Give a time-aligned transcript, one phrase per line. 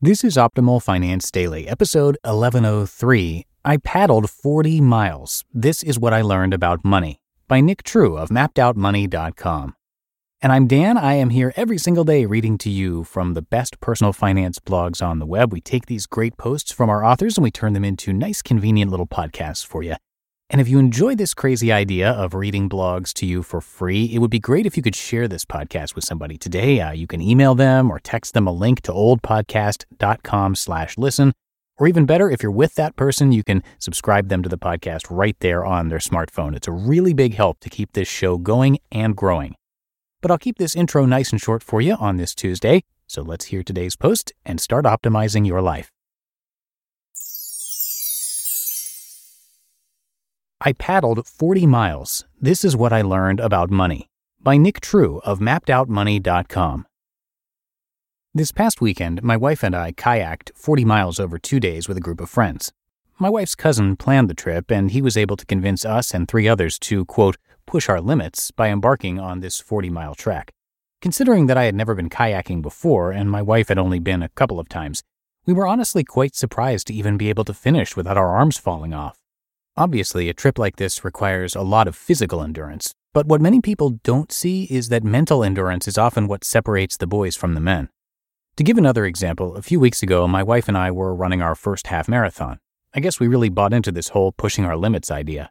[0.00, 3.46] This is Optimal Finance Daily, episode 1103.
[3.64, 5.44] I paddled 40 miles.
[5.54, 9.74] This is what I learned about money by Nick True of mappedoutmoney.com.
[10.42, 10.98] And I'm Dan.
[10.98, 15.00] I am here every single day reading to you from the best personal finance blogs
[15.00, 15.52] on the web.
[15.52, 18.90] We take these great posts from our authors and we turn them into nice, convenient
[18.90, 19.94] little podcasts for you.
[20.54, 24.20] And if you enjoy this crazy idea of reading blogs to you for free, it
[24.20, 26.80] would be great if you could share this podcast with somebody today.
[26.80, 31.32] Uh, you can email them or text them a link to oldpodcast.com slash listen.
[31.76, 35.08] Or even better, if you're with that person, you can subscribe them to the podcast
[35.10, 36.54] right there on their smartphone.
[36.54, 39.56] It's a really big help to keep this show going and growing.
[40.22, 42.84] But I'll keep this intro nice and short for you on this Tuesday.
[43.08, 45.90] So let's hear today's post and start optimizing your life.
[50.66, 52.24] I paddled 40 miles.
[52.40, 54.08] This is what I learned about money.
[54.40, 56.86] By Nick True of mappedoutmoney.com.
[58.32, 62.00] This past weekend, my wife and I kayaked 40 miles over two days with a
[62.00, 62.72] group of friends.
[63.18, 66.48] My wife's cousin planned the trip, and he was able to convince us and three
[66.48, 70.50] others to, quote, push our limits by embarking on this 40 mile trek.
[71.02, 74.30] Considering that I had never been kayaking before and my wife had only been a
[74.30, 75.02] couple of times,
[75.44, 78.94] we were honestly quite surprised to even be able to finish without our arms falling
[78.94, 79.18] off.
[79.76, 83.98] Obviously, a trip like this requires a lot of physical endurance, but what many people
[84.04, 87.88] don't see is that mental endurance is often what separates the boys from the men.
[88.56, 91.56] To give another example, a few weeks ago, my wife and I were running our
[91.56, 92.60] first half marathon.
[92.94, 95.50] I guess we really bought into this whole pushing our limits idea.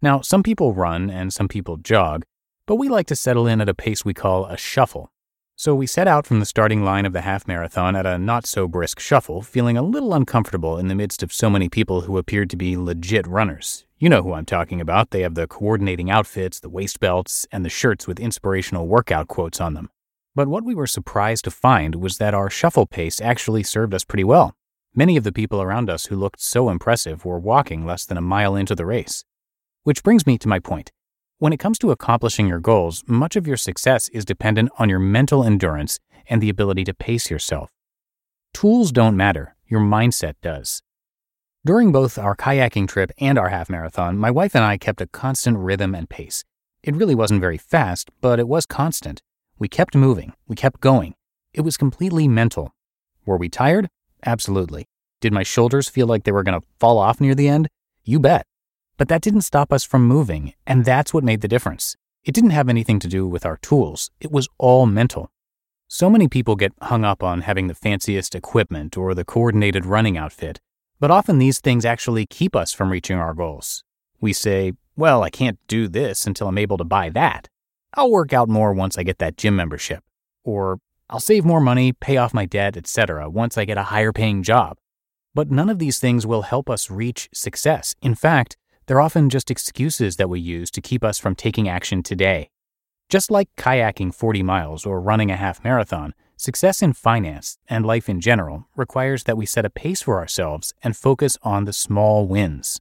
[0.00, 2.24] Now, some people run and some people jog,
[2.66, 5.12] but we like to settle in at a pace we call a shuffle.
[5.56, 8.46] So we set out from the starting line of the half marathon at a not
[8.46, 12.18] so brisk shuffle, feeling a little uncomfortable in the midst of so many people who
[12.18, 13.84] appeared to be legit runners.
[13.98, 15.10] You know who I'm talking about.
[15.10, 19.60] They have the coordinating outfits, the waist belts, and the shirts with inspirational workout quotes
[19.60, 19.90] on them.
[20.34, 24.04] But what we were surprised to find was that our shuffle pace actually served us
[24.04, 24.56] pretty well.
[24.94, 28.22] Many of the people around us who looked so impressive were walking less than a
[28.22, 29.24] mile into the race.
[29.84, 30.90] Which brings me to my point.
[31.42, 35.00] When it comes to accomplishing your goals, much of your success is dependent on your
[35.00, 35.98] mental endurance
[36.28, 37.72] and the ability to pace yourself.
[38.54, 40.84] Tools don't matter, your mindset does.
[41.66, 45.08] During both our kayaking trip and our half marathon, my wife and I kept a
[45.08, 46.44] constant rhythm and pace.
[46.84, 49.20] It really wasn't very fast, but it was constant.
[49.58, 51.16] We kept moving, we kept going.
[51.52, 52.72] It was completely mental.
[53.26, 53.88] Were we tired?
[54.24, 54.86] Absolutely.
[55.20, 57.66] Did my shoulders feel like they were going to fall off near the end?
[58.04, 58.46] You bet.
[58.96, 61.96] But that didn't stop us from moving, and that's what made the difference.
[62.24, 65.30] It didn't have anything to do with our tools, it was all mental.
[65.88, 70.16] So many people get hung up on having the fanciest equipment or the coordinated running
[70.16, 70.60] outfit,
[71.00, 73.84] but often these things actually keep us from reaching our goals.
[74.20, 77.48] We say, well, I can't do this until I'm able to buy that.
[77.94, 80.02] I'll work out more once I get that gym membership.
[80.44, 80.78] Or
[81.10, 83.28] I'll save more money, pay off my debt, etc.
[83.28, 84.78] once I get a higher paying job.
[85.34, 87.94] But none of these things will help us reach success.
[88.00, 88.56] In fact,
[88.86, 92.50] they're often just excuses that we use to keep us from taking action today.
[93.08, 98.08] Just like kayaking 40 miles or running a half marathon, success in finance and life
[98.08, 102.26] in general requires that we set a pace for ourselves and focus on the small
[102.26, 102.80] wins.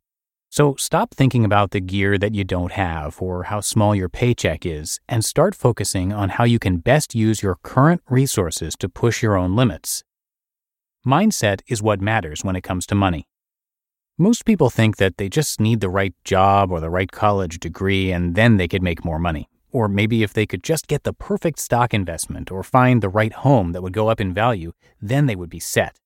[0.50, 4.66] So stop thinking about the gear that you don't have or how small your paycheck
[4.66, 9.24] is and start focusing on how you can best use your current resources to push
[9.24, 10.04] your own limits.
[11.08, 13.28] Mindset is what matters when it comes to money.
[14.22, 18.12] Most people think that they just need the right job or the right college degree
[18.12, 19.50] and then they could make more money.
[19.72, 23.34] Or maybe if they could just get the perfect stock investment or find the right
[23.34, 25.98] home that would go up in value, then they would be set.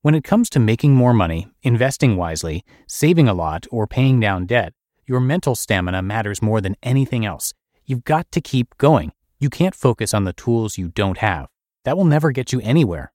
[0.00, 4.46] When it comes to making more money, investing wisely, saving a lot, or paying down
[4.46, 4.72] debt,
[5.04, 7.52] your mental stamina matters more than anything else.
[7.84, 9.12] You've got to keep going.
[9.38, 11.48] You can't focus on the tools you don't have.
[11.84, 13.12] That will never get you anywhere.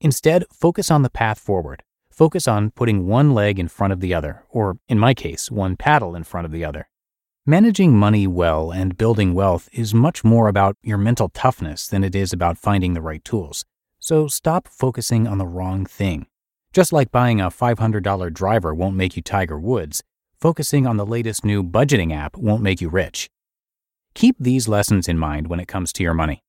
[0.00, 1.82] Instead, focus on the path forward.
[2.18, 5.76] Focus on putting one leg in front of the other, or in my case, one
[5.76, 6.88] paddle in front of the other.
[7.46, 12.16] Managing money well and building wealth is much more about your mental toughness than it
[12.16, 13.64] is about finding the right tools.
[14.00, 16.26] So stop focusing on the wrong thing.
[16.72, 20.02] Just like buying a $500 driver won't make you Tiger Woods,
[20.40, 23.30] focusing on the latest new budgeting app won't make you rich.
[24.14, 26.42] Keep these lessons in mind when it comes to your money.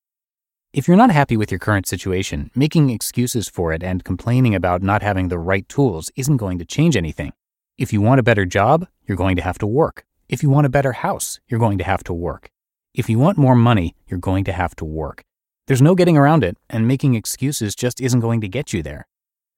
[0.72, 4.84] If you're not happy with your current situation, making excuses for it and complaining about
[4.84, 7.32] not having the right tools isn't going to change anything.
[7.76, 10.04] If you want a better job, you're going to have to work.
[10.28, 12.50] If you want a better house, you're going to have to work.
[12.94, 15.24] If you want more money, you're going to have to work.
[15.66, 19.08] There's no getting around it, and making excuses just isn't going to get you there.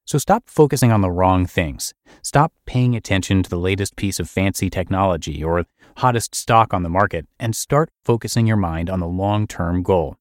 [0.06, 1.93] So stop focusing on the wrong things.
[2.23, 5.67] Stop paying attention to the latest piece of fancy technology or
[5.99, 10.17] hottest stock on the market and start focusing your mind on the long term goal.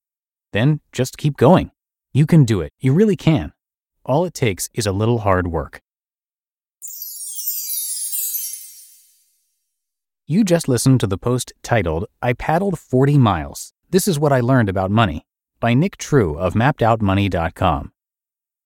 [0.51, 1.71] Then just keep going.
[2.13, 2.73] You can do it.
[2.79, 3.53] You really can.
[4.05, 5.81] All it takes is a little hard work.
[10.27, 13.73] You just listened to the post titled, I Paddled 40 Miles.
[13.89, 15.25] This is What I Learned About Money
[15.59, 17.91] by Nick True of MappedOutMoney.com.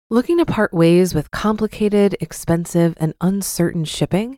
[0.09, 4.37] Looking to part ways with complicated, expensive, and uncertain shipping?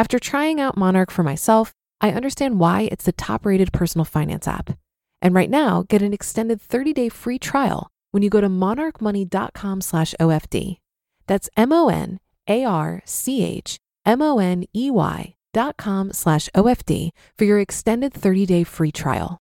[0.00, 4.78] After trying out Monarch for myself, I understand why it's the top-rated personal finance app.
[5.20, 10.14] And right now, get an extended 30-day free trial when you go to monarchmoney.com slash
[10.18, 10.78] OFD.
[11.26, 12.18] That's M O N
[12.48, 13.76] A R C H
[14.06, 18.90] M O N E Y dot com slash OFD for your extended 30 day free
[18.90, 19.36] trial.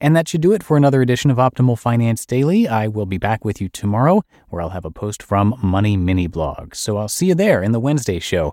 [0.00, 2.68] And that should do it for another edition of Optimal Finance Daily.
[2.68, 6.28] I will be back with you tomorrow, where I'll have a post from Money Mini
[6.28, 6.76] Blog.
[6.76, 8.52] So I'll see you there in the Wednesday show,